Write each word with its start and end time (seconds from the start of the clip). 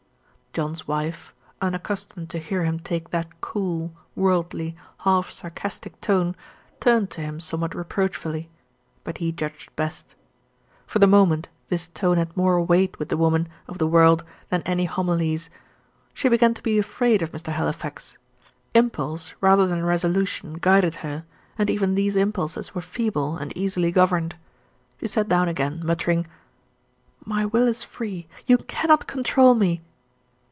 John's 0.53 0.85
wife, 0.85 1.33
unaccustomed 1.61 2.29
to 2.31 2.37
hear 2.37 2.65
him 2.65 2.77
take 2.77 3.11
that 3.11 3.39
cool, 3.39 3.93
worldly, 4.17 4.75
half 4.97 5.29
sarcastic 5.31 6.01
tone, 6.01 6.35
turned 6.81 7.09
to 7.11 7.21
him 7.21 7.39
somewhat 7.39 7.73
reproachfully; 7.73 8.49
but 9.05 9.19
he 9.19 9.31
judged 9.31 9.73
best. 9.77 10.13
For 10.85 10.99
the 10.99 11.07
moment, 11.07 11.47
this 11.69 11.87
tone 11.87 12.17
had 12.17 12.35
more 12.35 12.61
weight 12.61 12.99
with 12.99 13.07
the 13.07 13.15
woman 13.15 13.47
of 13.65 13.77
the 13.77 13.87
world 13.87 14.25
than 14.49 14.61
any 14.63 14.83
homilies. 14.83 15.49
She 16.13 16.27
began 16.27 16.53
to 16.55 16.61
be 16.61 16.77
afraid 16.77 17.21
of 17.21 17.31
Mr. 17.31 17.53
Halifax. 17.53 18.17
Impulse, 18.73 19.33
rather 19.39 19.65
than 19.65 19.85
resolution, 19.85 20.55
guided 20.55 20.95
her, 20.95 21.23
and 21.57 21.69
even 21.69 21.95
these 21.95 22.17
impulses 22.17 22.75
were 22.75 22.81
feeble 22.81 23.37
and 23.37 23.55
easily 23.57 23.89
governed. 23.89 24.35
She 24.99 25.07
sat 25.07 25.29
down 25.29 25.47
again, 25.47 25.79
muttering: 25.81 26.27
"My 27.23 27.45
will 27.45 27.69
is 27.69 27.85
free. 27.85 28.27
You 28.45 28.57
cannot 28.57 29.07
control 29.07 29.55
me." 29.55 29.81